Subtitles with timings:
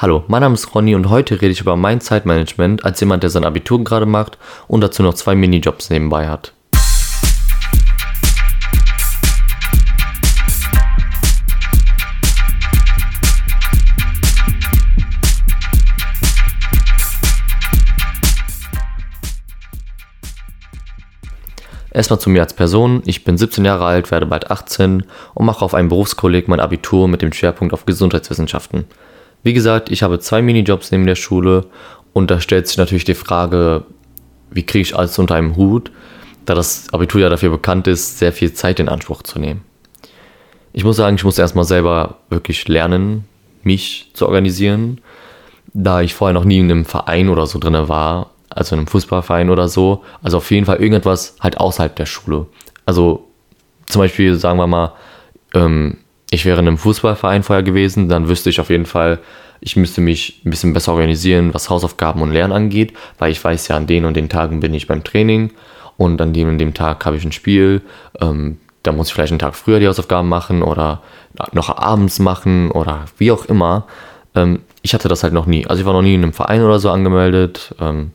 [0.00, 3.30] Hallo, mein Name ist Ronny und heute rede ich über mein Zeitmanagement als jemand, der
[3.30, 6.52] sein Abitur gerade macht und dazu noch zwei Minijobs nebenbei hat.
[21.90, 23.02] Erstmal zu mir als Person.
[23.04, 25.02] Ich bin 17 Jahre alt, werde bald 18
[25.34, 28.84] und mache auf einem Berufskolleg mein Abitur mit dem Schwerpunkt auf Gesundheitswissenschaften.
[29.48, 31.64] Wie gesagt, ich habe zwei Minijobs neben der Schule
[32.12, 33.86] und da stellt sich natürlich die Frage,
[34.50, 35.90] wie kriege ich alles unter einem Hut,
[36.44, 39.64] da das Abitur ja dafür bekannt ist, sehr viel Zeit in Anspruch zu nehmen.
[40.74, 43.24] Ich muss sagen, ich muss erstmal selber wirklich lernen,
[43.62, 45.00] mich zu organisieren,
[45.72, 48.88] da ich vorher noch nie in einem Verein oder so drin war, also in einem
[48.88, 50.04] Fußballverein oder so.
[50.22, 52.48] Also auf jeden Fall irgendetwas halt außerhalb der Schule.
[52.84, 53.24] Also
[53.86, 54.92] zum Beispiel, sagen wir mal,
[55.54, 55.96] ähm,
[56.30, 59.18] ich wäre in einem Fußballverein vorher gewesen, dann wüsste ich auf jeden Fall,
[59.60, 63.68] ich müsste mich ein bisschen besser organisieren, was Hausaufgaben und Lernen angeht, weil ich weiß
[63.68, 65.50] ja, an den und den Tagen bin ich beim Training
[65.96, 67.82] und an dem und dem Tag habe ich ein Spiel.
[68.20, 71.02] Ähm, da muss ich vielleicht einen Tag früher die Hausaufgaben machen oder
[71.52, 73.86] noch abends machen oder wie auch immer.
[74.34, 75.66] Ähm, ich hatte das halt noch nie.
[75.66, 77.74] Also ich war noch nie in einem Verein oder so angemeldet.
[77.80, 78.12] Ähm,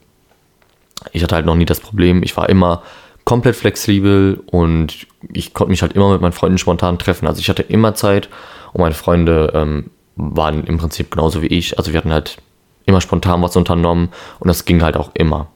[1.12, 2.24] ich hatte halt noch nie das Problem.
[2.24, 2.84] Ich war immer
[3.26, 7.28] komplett flexibel und ich konnte mich halt immer mit meinen Freunden spontan treffen.
[7.28, 8.30] Also ich hatte immer Zeit
[8.74, 11.78] und meine Freunde ähm, waren im Prinzip genauso wie ich.
[11.78, 12.38] Also wir hatten halt
[12.86, 15.48] immer spontan was unternommen und das ging halt auch immer.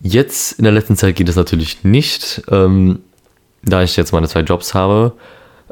[0.00, 3.00] Jetzt in der letzten Zeit geht es natürlich nicht, ähm,
[3.62, 5.12] da ich jetzt meine zwei Jobs habe.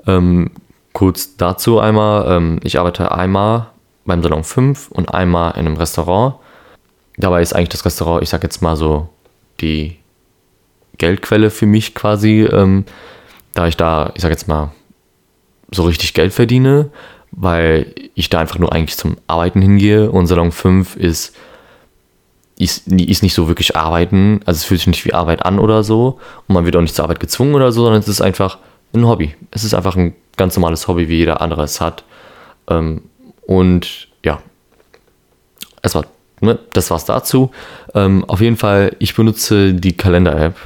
[0.07, 0.51] Ähm,
[0.93, 3.69] kurz dazu einmal, ähm, ich arbeite einmal
[4.05, 6.37] beim Salon 5 und einmal in einem Restaurant.
[7.17, 9.09] Dabei ist eigentlich das Restaurant, ich sag jetzt mal so,
[9.61, 9.99] die
[10.99, 12.85] Geldquelle für mich quasi, ähm,
[13.55, 14.73] da ich da, ich sag jetzt mal,
[15.71, 16.91] so richtig Geld verdiene,
[17.33, 21.35] weil ich da einfach nur eigentlich zum Arbeiten hingehe und Salon 5 ist,
[22.59, 25.83] ist, ist nicht so wirklich Arbeiten, also es fühlt sich nicht wie Arbeit an oder
[25.83, 28.59] so und man wird auch nicht zur Arbeit gezwungen oder so, sondern es ist einfach
[28.95, 29.35] ein Hobby.
[29.51, 32.05] Es ist einfach ein ganz normales Hobby, wie jeder andere es hat.
[32.69, 33.03] Ähm,
[33.43, 34.41] und ja,
[35.83, 36.07] es war,
[36.41, 37.51] ne, das war's dazu.
[37.95, 40.57] Ähm, auf jeden Fall, ich benutze die Kalender-App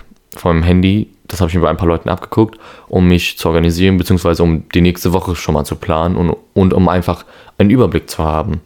[0.45, 1.09] meinem Handy.
[1.27, 4.69] Das habe ich mir bei ein paar Leuten abgeguckt, um mich zu organisieren, beziehungsweise um
[4.71, 7.25] die nächste Woche schon mal zu planen und, und um einfach
[7.59, 8.61] einen Überblick zu haben.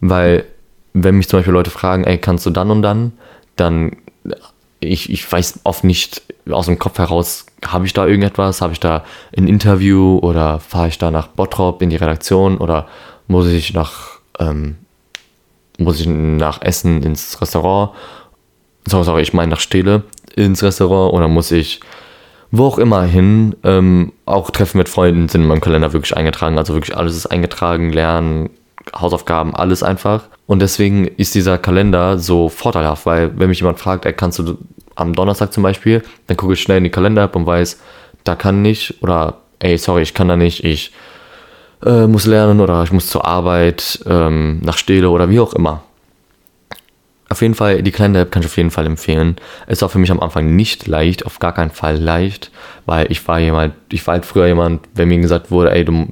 [0.00, 0.44] Weil,
[0.94, 3.12] wenn mich zum Beispiel Leute fragen, ey, kannst du dann und dann,
[3.56, 3.96] dann
[4.80, 8.80] ich, ich weiß oft nicht aus dem Kopf heraus, habe ich da irgendetwas, habe ich
[8.80, 9.04] da
[9.36, 12.88] ein Interview oder fahre ich da nach Bottrop in die Redaktion oder
[13.28, 14.76] muss ich nach, ähm,
[15.78, 17.92] muss ich nach Essen ins Restaurant,
[18.86, 20.02] sorry, ich meine nach Stele
[20.36, 21.80] ins Restaurant oder muss ich
[22.52, 23.56] wo auch immer hin.
[23.64, 26.58] Ähm, auch Treffen mit Freunden sind in meinem Kalender wirklich eingetragen.
[26.58, 28.50] Also wirklich alles ist eingetragen, Lernen,
[28.94, 30.24] Hausaufgaben, alles einfach.
[30.46, 34.58] Und deswegen ist dieser Kalender so vorteilhaft, weil wenn mich jemand fragt, ey, kannst du
[34.94, 37.80] am Donnerstag zum Beispiel, dann gucke ich schnell in die Kalender-App und weiß,
[38.24, 40.92] da kann nicht oder ey, sorry, ich kann da nicht, ich
[41.84, 45.82] äh, muss lernen oder ich muss zur Arbeit, ähm, nach Stele oder wie auch immer.
[47.32, 49.36] Auf jeden Fall, die Kalender-App kann ich auf jeden Fall empfehlen.
[49.66, 52.50] Es war für mich am Anfang nicht leicht, auf gar keinen Fall leicht,
[52.84, 56.08] weil ich war jemand, ich war halt früher jemand, wenn mir gesagt wurde, ey, du,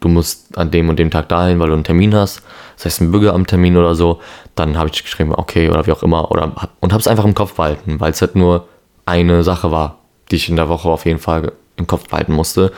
[0.00, 2.40] du musst an dem und dem Tag dahin, weil du einen Termin hast,
[2.76, 4.22] das heißt ein Bürgeramttermin oder so,
[4.54, 7.34] dann habe ich geschrieben, okay, oder wie auch immer, oder und habe es einfach im
[7.34, 8.66] Kopf behalten, weil es halt nur
[9.04, 9.98] eine Sache war,
[10.30, 12.72] die ich in der Woche auf jeden Fall im Kopf behalten musste.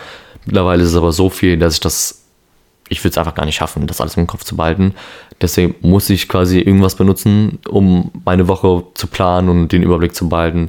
[0.45, 2.26] Mittlerweile ist es aber so viel, dass ich das
[2.89, 4.95] ich würde es einfach gar nicht schaffen, das alles im Kopf zu behalten.
[5.41, 10.29] Deswegen muss ich quasi irgendwas benutzen, um meine Woche zu planen und den Überblick zu
[10.29, 10.69] behalten.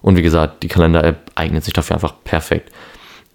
[0.00, 2.72] Und wie gesagt, die Kalender-App eignet sich dafür einfach perfekt.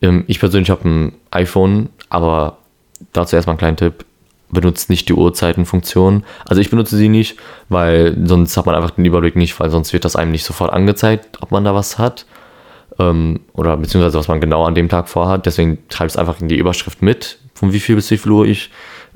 [0.02, 2.58] Ähm, ich persönlich habe ein iPhone, aber
[3.14, 4.06] dazu erstmal ein kleiner Tipp.
[4.50, 6.24] Benutzt nicht die Uhrzeitenfunktion.
[6.46, 7.38] Also ich benutze sie nicht,
[7.68, 10.72] weil sonst hat man einfach den Überblick nicht, weil sonst wird das einem nicht sofort
[10.72, 12.26] angezeigt, ob man da was hat.
[13.00, 15.46] Ähm, oder beziehungsweise was man genau an dem Tag vorhat.
[15.46, 18.46] Deswegen ich es einfach in die Überschrift mit, von wie viel bis wie viel Uhr
[18.46, 18.70] ich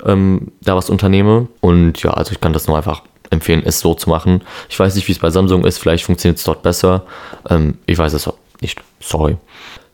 [0.04, 1.48] ähm, da was unternehme.
[1.60, 4.42] Und ja, also ich kann das nur einfach empfehlen, es so zu machen.
[4.68, 7.04] Ich weiß nicht, wie es bei Samsung ist, vielleicht funktioniert es dort besser.
[7.48, 8.28] Ähm, ich weiß es
[8.60, 9.36] nicht, sorry.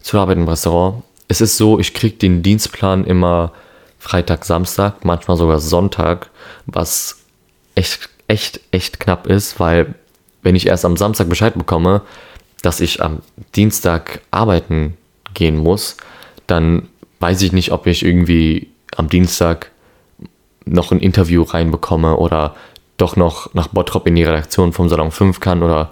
[0.00, 1.02] Zur Arbeit im Restaurant.
[1.28, 3.52] Es ist so, ich kriege den Dienstplan immer
[3.98, 6.30] Freitag, Samstag, manchmal sogar Sonntag,
[6.66, 7.18] was
[7.74, 9.94] echt, echt, echt knapp ist, weil
[10.42, 12.02] wenn ich erst am Samstag Bescheid bekomme,
[12.62, 13.20] dass ich am
[13.54, 14.96] Dienstag arbeiten
[15.34, 15.96] gehen muss,
[16.46, 16.88] dann
[17.20, 19.70] weiß ich nicht, ob ich irgendwie am Dienstag
[20.64, 22.54] noch ein Interview reinbekomme oder
[22.96, 25.90] doch noch nach Bottrop in die Redaktion vom Salon 5 kann oder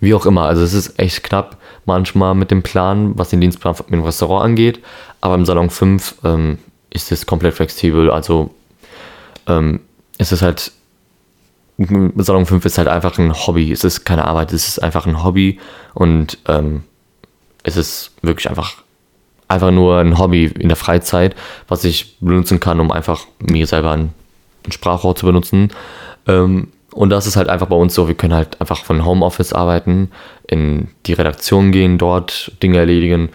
[0.00, 0.44] wie auch immer.
[0.44, 4.80] Also es ist echt knapp manchmal mit dem Plan, was den Dienstplan im Restaurant angeht,
[5.20, 6.58] aber im Salon 5 ähm,
[6.90, 8.10] ist es komplett flexibel.
[8.10, 8.54] Also
[9.46, 9.80] ähm,
[10.18, 10.72] es ist halt,
[11.78, 13.70] Salon 5 ist halt einfach ein Hobby.
[13.70, 15.60] Es ist keine Arbeit, es ist einfach ein Hobby
[15.94, 16.84] und ähm,
[17.62, 18.82] es ist wirklich einfach,
[19.48, 21.34] einfach nur ein Hobby in der Freizeit,
[21.66, 24.12] was ich benutzen kann, um einfach mir selber ein,
[24.66, 25.70] ein Sprachrohr zu benutzen.
[26.26, 29.52] Ähm, und das ist halt einfach bei uns so, wir können halt einfach von Homeoffice
[29.52, 30.10] arbeiten,
[30.46, 33.30] in die Redaktion gehen, dort Dinge erledigen,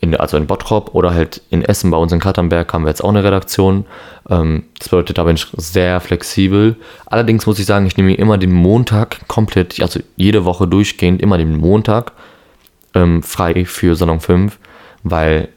[0.00, 3.02] in, also in Bottrop oder halt in Essen, bei uns in Katernberg haben wir jetzt
[3.02, 3.86] auch eine Redaktion.
[4.28, 6.76] Ähm, das bedeutet, da bin ich sehr flexibel.
[7.06, 11.38] Allerdings muss ich sagen, ich nehme immer den Montag komplett, also jede Woche durchgehend, immer
[11.38, 12.12] den Montag
[12.94, 14.58] ähm, frei für Salon 5,
[15.02, 15.48] weil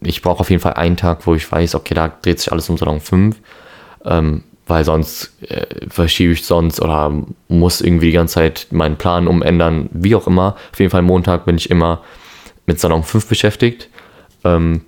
[0.00, 2.68] ich brauche auf jeden Fall einen Tag, wo ich weiß, okay, da dreht sich alles
[2.68, 3.36] um Salon 5.
[4.04, 7.12] Ähm, weil sonst äh, verschiebe ich sonst oder
[7.48, 10.56] muss irgendwie die ganze Zeit meinen Plan umändern, wie auch immer.
[10.72, 12.02] Auf jeden Fall Montag bin ich immer
[12.66, 13.88] mit Salon 5 beschäftigt.
[14.44, 14.82] Ähm,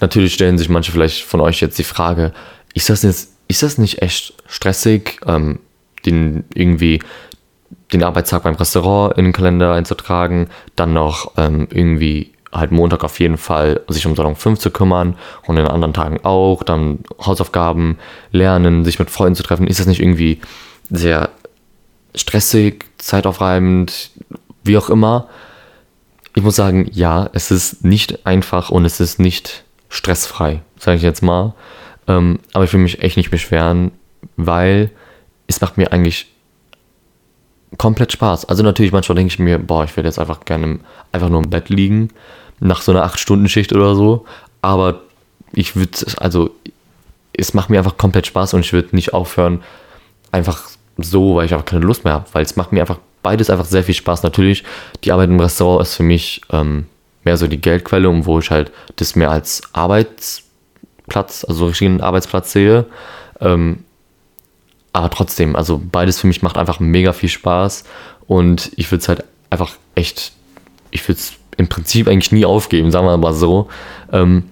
[0.00, 2.32] natürlich stellen sich manche vielleicht von euch jetzt die Frage,
[2.74, 5.58] ist das, jetzt, ist das nicht echt stressig, ähm,
[6.06, 7.00] den irgendwie
[7.92, 13.18] den Arbeitstag beim Restaurant in den Kalender einzutragen, dann noch ähm, irgendwie halt Montag auf
[13.18, 15.16] jeden Fall sich um Salon 5 zu kümmern
[15.46, 17.98] und in anderen Tagen auch, dann Hausaufgaben,
[18.30, 19.66] lernen, sich mit Freunden zu treffen.
[19.66, 20.40] Ist das nicht irgendwie
[20.90, 21.30] sehr
[22.14, 24.10] stressig, zeitaufreibend,
[24.64, 25.28] wie auch immer?
[26.34, 31.02] Ich muss sagen, ja, es ist nicht einfach und es ist nicht stressfrei, sage ich
[31.02, 31.54] jetzt mal.
[32.06, 33.92] Ähm, aber ich will mich echt nicht beschweren,
[34.36, 34.90] weil
[35.46, 36.31] es macht mir eigentlich
[37.78, 38.44] komplett Spaß.
[38.46, 40.80] Also natürlich manchmal denke ich mir, boah, ich würde jetzt einfach gerne
[41.10, 42.10] einfach nur im Bett liegen
[42.60, 44.24] nach so einer 8-Stunden-Schicht oder so.
[44.60, 45.00] Aber
[45.52, 46.50] ich würde, also
[47.32, 49.62] es macht mir einfach komplett Spaß und ich würde nicht aufhören,
[50.30, 53.50] einfach so, weil ich einfach keine Lust mehr habe, weil es macht mir einfach beides
[53.50, 54.22] einfach sehr viel Spaß.
[54.22, 54.64] Natürlich,
[55.04, 56.86] die Arbeit im Restaurant ist für mich ähm,
[57.24, 62.52] mehr so die Geldquelle, um wo ich halt das mehr als Arbeitsplatz, also richtigen Arbeitsplatz
[62.52, 62.86] sehe.
[63.40, 63.84] Ähm,
[64.92, 67.84] aber trotzdem, also beides für mich macht einfach mega viel Spaß
[68.26, 70.32] und ich würde es halt einfach echt,
[70.90, 73.68] ich würde es im Prinzip eigentlich nie aufgeben, sagen wir mal so.
[74.10, 74.44] Ähm,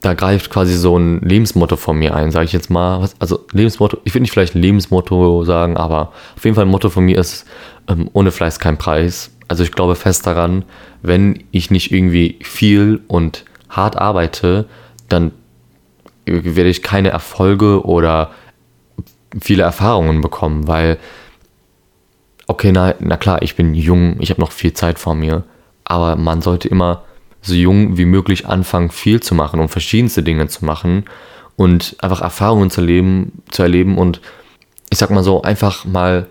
[0.00, 3.08] da greift quasi so ein Lebensmotto von mir ein, sage ich jetzt mal.
[3.18, 6.90] Also Lebensmotto, ich würde nicht vielleicht ein Lebensmotto sagen, aber auf jeden Fall ein Motto
[6.90, 7.46] von mir ist,
[7.88, 9.32] ähm, ohne Fleiß kein Preis.
[9.48, 10.64] Also ich glaube fest daran,
[11.02, 14.66] wenn ich nicht irgendwie viel und hart arbeite,
[15.08, 15.32] dann
[16.24, 18.30] werde ich keine Erfolge oder
[19.40, 20.98] viele Erfahrungen bekommen, weil,
[22.46, 25.44] okay, na, na klar, ich bin jung, ich habe noch viel Zeit vor mir,
[25.84, 27.04] aber man sollte immer
[27.42, 31.04] so jung wie möglich anfangen, viel zu machen und verschiedenste Dinge zu machen
[31.56, 34.20] und einfach Erfahrungen zu, leben, zu erleben und
[34.90, 36.26] ich sag mal so, einfach mal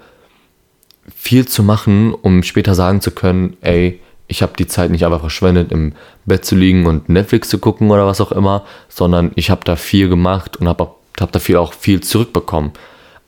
[1.16, 5.20] viel zu machen, um später sagen zu können, ey, ich habe die Zeit nicht einfach
[5.20, 5.94] verschwendet, im
[6.26, 9.76] Bett zu liegen und Netflix zu gucken oder was auch immer, sondern ich habe da
[9.76, 10.90] viel gemacht und habe
[11.20, 12.72] hab dafür auch viel zurückbekommen.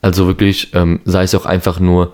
[0.02, 2.14] Also wirklich, ähm, sei es auch einfach nur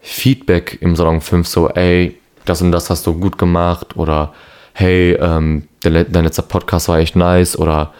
[0.00, 4.32] Feedback im Salon 5, so, ey, das und das hast du gut gemacht oder
[4.72, 7.92] hey, ähm, dein letzter Podcast war echt nice oder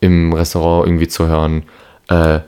[0.00, 1.64] im Restaurant irgendwie zu hören,
[2.08, 2.40] äh,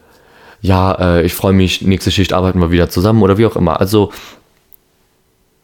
[0.62, 3.80] ja, äh, ich freue mich, nächste Schicht arbeiten wir wieder zusammen oder wie auch immer.
[3.80, 4.12] Also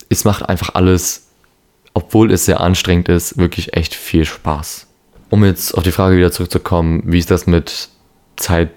[0.09, 1.29] es macht einfach alles,
[1.95, 4.87] obwohl es sehr anstrengend ist, wirklich echt viel Spaß.
[5.29, 7.89] Um jetzt auf die Frage wieder zurückzukommen, wie ist das mit
[8.37, 8.71] Zeit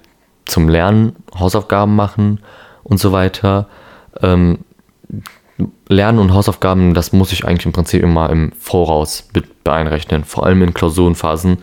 [0.46, 2.40] zum Lernen, Hausaufgaben machen
[2.84, 3.68] und so weiter.
[4.22, 4.60] Ähm,
[5.88, 9.28] Lernen und Hausaufgaben, das muss ich eigentlich im Prinzip immer im Voraus
[9.64, 10.24] beeinrechnen.
[10.24, 11.58] Vor allem in Klausurenphasen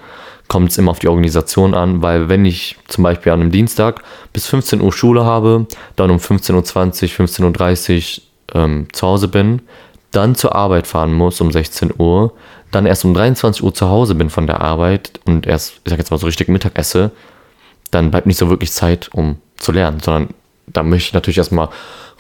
[0.49, 4.03] kommt es immer auf die Organisation an, weil wenn ich zum Beispiel an einem Dienstag
[4.33, 8.21] bis 15 Uhr Schule habe, dann um 15.20 Uhr, 15.30
[8.55, 9.63] Uhr ähm, zu Hause bin,
[10.13, 12.33] dann zur Arbeit fahren muss um 16 Uhr,
[12.71, 15.99] dann erst um 23 Uhr zu Hause bin von der Arbeit und erst, ich sag
[15.99, 17.11] jetzt mal so richtig Mittag esse,
[17.91, 20.29] dann bleibt nicht so wirklich Zeit, um zu lernen, sondern
[20.67, 21.69] da möchte ich natürlich erstmal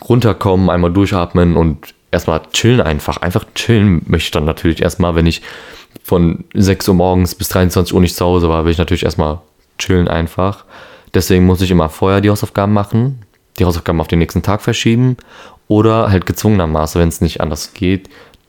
[0.09, 3.19] runterkommen, einmal durchatmen und erstmal chillen einfach.
[3.19, 5.43] Einfach chillen möchte ich dann natürlich erstmal, wenn ich
[6.03, 9.41] von 6 Uhr morgens bis 23 Uhr nicht zu Hause war, will ich natürlich erstmal
[9.79, 10.65] chillen einfach.
[11.15, 13.23] Deswegen muss ich immer vorher die Hausaufgaben machen,
[13.59, 15.17] die Hausaufgaben auf den nächsten Tag verschieben
[15.69, 18.09] oder halt gezwungenermaßen, wenn es nicht anders geht,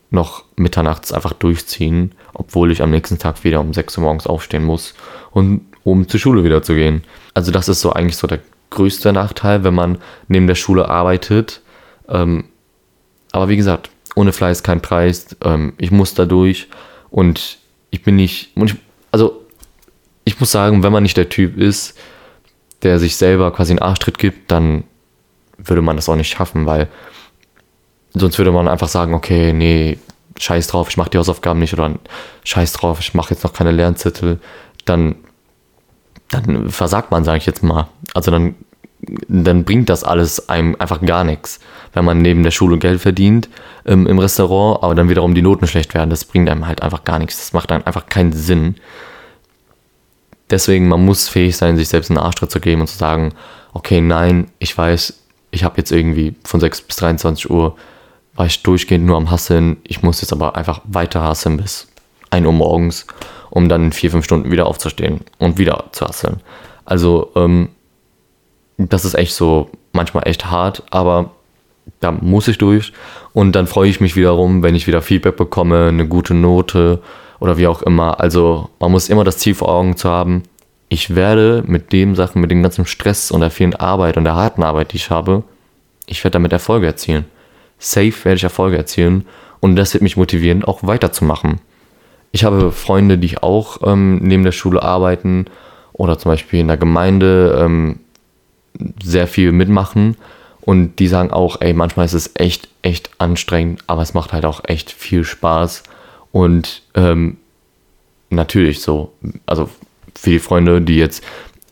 [0.09, 4.63] noch mitternachts einfach durchziehen, obwohl ich am nächsten Tag wieder um 6 Uhr morgens aufstehen
[4.63, 4.93] muss
[5.31, 7.01] und um zur Schule wieder zu gehen.
[7.33, 8.39] Also das ist so eigentlich so der
[8.71, 11.61] größte Nachteil, wenn man neben der Schule arbeitet.
[12.09, 12.43] Ähm,
[13.31, 15.37] aber wie gesagt, ohne Fleiß kein Preis.
[15.45, 16.67] Ähm, ich muss da durch
[17.09, 18.51] und ich bin nicht.
[18.55, 18.75] Ich,
[19.13, 19.45] also,
[20.25, 21.97] ich muss sagen, wenn man nicht der Typ ist,
[22.81, 24.83] der sich selber quasi einen Arschtritt gibt, dann
[25.57, 26.89] würde man das auch nicht schaffen, weil
[28.13, 29.99] sonst würde man einfach sagen, okay, nee,
[30.37, 31.97] scheiß drauf, ich mache die Hausaufgaben nicht oder
[32.43, 34.41] scheiß drauf, ich mache jetzt noch keine Lernzettel,
[34.83, 35.15] dann
[36.29, 37.87] dann versagt man, sage ich jetzt mal.
[38.13, 38.55] Also dann,
[39.27, 41.59] dann bringt das alles einem einfach gar nichts.
[41.93, 43.49] Wenn man neben der Schule Geld verdient
[43.85, 47.03] ähm, im Restaurant, aber dann wiederum die Noten schlecht werden, das bringt einem halt einfach
[47.03, 47.37] gar nichts.
[47.37, 48.75] Das macht dann einfach keinen Sinn.
[50.49, 53.33] Deswegen, man muss fähig sein, sich selbst einen Arschtritt zu geben und zu sagen,
[53.73, 55.13] okay, nein, ich weiß,
[55.51, 57.75] ich habe jetzt irgendwie von 6 bis 23 Uhr
[58.35, 59.77] war ich durchgehend nur am Hasseln.
[59.83, 61.87] Ich muss jetzt aber einfach weiter hasseln bis
[62.29, 63.07] 1 Uhr morgens,
[63.49, 66.41] um dann in 4, 5 Stunden wieder aufzustehen und wieder zu hasseln.
[66.85, 67.69] Also, ähm,
[68.77, 71.31] das ist echt so manchmal echt hart, aber
[71.99, 72.93] da muss ich durch.
[73.33, 77.01] Und dann freue ich mich wiederum, wenn ich wieder Feedback bekomme, eine gute Note
[77.39, 78.19] oder wie auch immer.
[78.19, 80.43] Also man muss immer das Ziel vor Augen zu haben,
[80.89, 84.35] ich werde mit den Sachen, mit dem ganzen Stress und der vielen Arbeit und der
[84.35, 85.43] harten Arbeit, die ich habe,
[86.05, 87.25] ich werde damit Erfolge erzielen
[87.79, 89.25] safe werde ich Erfolge erzielen
[89.59, 91.59] und das wird mich motivieren, auch weiterzumachen.
[92.31, 95.45] Ich habe Freunde, die auch ähm, neben der Schule arbeiten
[95.93, 97.99] oder zum Beispiel in der Gemeinde ähm,
[99.03, 100.17] sehr viel mitmachen.
[100.61, 104.45] Und die sagen auch, ey, manchmal ist es echt, echt anstrengend, aber es macht halt
[104.45, 105.83] auch echt viel Spaß.
[106.33, 107.37] Und ähm,
[108.29, 109.13] natürlich so,
[109.45, 109.69] also
[110.13, 111.23] für die Freunde, die jetzt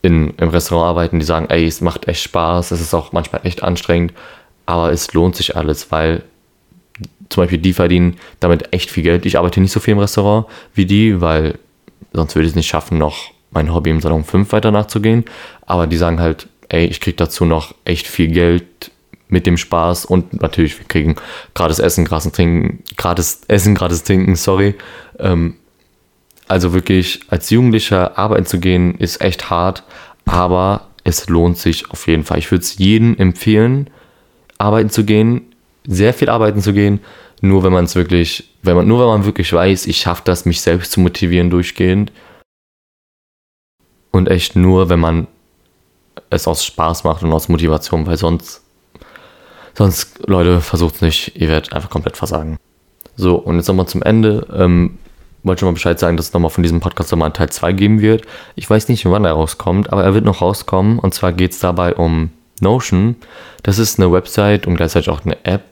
[0.02, 3.42] in, im Restaurant arbeiten, die sagen, ey, es macht echt Spaß, es ist auch manchmal
[3.44, 4.12] echt anstrengend,
[4.64, 6.22] aber es lohnt sich alles, weil
[7.28, 9.26] zum Beispiel die verdienen damit echt viel Geld.
[9.26, 11.58] Ich arbeite nicht so viel im Restaurant wie die, weil
[12.12, 15.24] sonst würde ich es nicht schaffen, noch mein Hobby im Salon 5 weiter nachzugehen.
[15.66, 18.90] Aber die sagen halt, ey, ich kriege dazu noch echt viel Geld
[19.28, 21.16] mit dem Spaß und natürlich, wir kriegen
[21.54, 24.76] gratis Essen, gratis Trinken, gratis Essen, gratis Trinken, sorry.
[25.18, 25.56] Ähm,
[26.48, 29.82] also wirklich als Jugendlicher arbeiten zu gehen, ist echt hart,
[30.26, 32.38] aber es lohnt sich auf jeden Fall.
[32.38, 33.90] Ich würde es jedem empfehlen,
[34.58, 35.42] arbeiten zu gehen,
[35.86, 37.00] sehr viel arbeiten zu gehen,
[37.40, 40.46] nur wenn man es wirklich, wenn man, nur wenn man wirklich weiß, ich schaffe das,
[40.46, 42.12] mich selbst zu motivieren durchgehend.
[44.10, 45.26] Und echt nur, wenn man
[46.30, 48.62] es aus Spaß macht und aus Motivation, weil sonst,
[49.74, 52.58] sonst, Leute, versucht es nicht, ihr werdet einfach komplett versagen.
[53.16, 54.46] So, und jetzt nochmal zum Ende.
[54.52, 54.98] Ähm,
[55.42, 58.00] wollte schon mal Bescheid sagen, dass es nochmal von diesem Podcast nochmal Teil 2 geben
[58.00, 58.24] wird.
[58.56, 60.98] Ich weiß nicht, wann er rauskommt, aber er wird noch rauskommen.
[60.98, 63.16] Und zwar geht es dabei um Notion,
[63.62, 65.64] das ist eine Website und gleichzeitig auch eine App,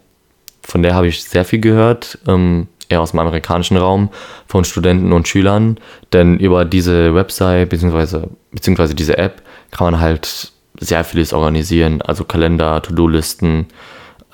[0.66, 4.10] von der habe ich sehr viel gehört, ähm, eher aus dem amerikanischen Raum,
[4.46, 5.78] von Studenten und Schülern.
[6.12, 8.26] Denn über diese Website bzw.
[8.50, 13.66] beziehungsweise diese App kann man halt sehr vieles organisieren, also Kalender, To-Do-Listen,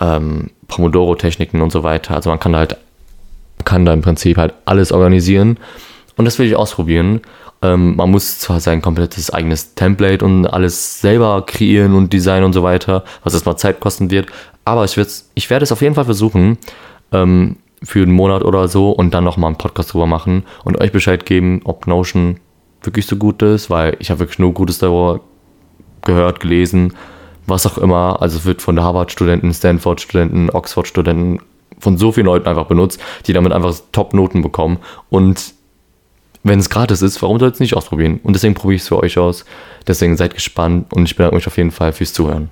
[0.00, 2.14] ähm, Pomodoro-Techniken und so weiter.
[2.14, 2.76] Also man kann halt
[3.64, 5.58] kann da im Prinzip halt alles organisieren
[6.16, 7.20] und das will ich ausprobieren
[7.62, 12.52] ähm, man muss zwar sein komplettes eigenes Template und alles selber kreieren und designen und
[12.52, 14.28] so weiter, was erstmal Zeit kosten wird,
[14.70, 14.96] aber ich,
[15.34, 16.58] ich werde es auf jeden Fall versuchen,
[17.12, 20.92] ähm, für einen Monat oder so und dann nochmal einen Podcast drüber machen und euch
[20.92, 22.38] Bescheid geben, ob Notion
[22.82, 25.20] wirklich so gut ist, weil ich habe wirklich nur Gutes darüber
[26.02, 26.94] gehört, gelesen,
[27.46, 28.20] was auch immer.
[28.20, 31.40] Also es wird von Harvard-Studenten, Stanford-Studenten, Oxford-Studenten,
[31.78, 34.78] von so vielen Leuten einfach benutzt, die damit einfach Top-Noten bekommen.
[35.08, 35.54] Und
[36.42, 38.20] wenn es gratis ist, warum soll es nicht ausprobieren?
[38.22, 39.44] Und deswegen probiere ich es für euch aus.
[39.86, 42.50] Deswegen seid gespannt und ich bedanke mich auf jeden Fall fürs Zuhören.